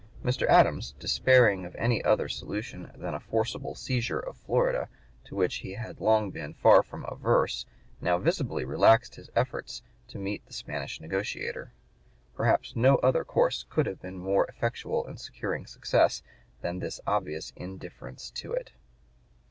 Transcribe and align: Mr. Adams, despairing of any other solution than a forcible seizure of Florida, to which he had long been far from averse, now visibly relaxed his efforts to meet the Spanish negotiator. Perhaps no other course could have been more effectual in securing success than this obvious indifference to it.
Mr. 0.25 0.47
Adams, 0.47 0.95
despairing 0.97 1.63
of 1.63 1.75
any 1.75 2.03
other 2.03 2.27
solution 2.27 2.91
than 2.95 3.13
a 3.13 3.19
forcible 3.19 3.75
seizure 3.75 4.19
of 4.19 4.35
Florida, 4.35 4.89
to 5.25 5.35
which 5.35 5.57
he 5.57 5.73
had 5.75 6.01
long 6.01 6.31
been 6.31 6.55
far 6.55 6.81
from 6.81 7.05
averse, 7.07 7.67
now 8.01 8.17
visibly 8.17 8.65
relaxed 8.65 9.13
his 9.13 9.29
efforts 9.35 9.83
to 10.07 10.17
meet 10.17 10.43
the 10.47 10.53
Spanish 10.53 10.99
negotiator. 10.99 11.71
Perhaps 12.33 12.75
no 12.75 12.95
other 13.03 13.23
course 13.23 13.63
could 13.69 13.85
have 13.85 14.01
been 14.01 14.17
more 14.17 14.45
effectual 14.47 15.05
in 15.05 15.17
securing 15.17 15.67
success 15.67 16.23
than 16.61 16.79
this 16.79 16.99
obvious 17.05 17.53
indifference 17.55 18.31
to 18.31 18.53
it. 18.53 18.71